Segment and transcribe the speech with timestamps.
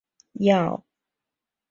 [0.01, 0.05] 要转
[0.65, 0.83] 乘小缆车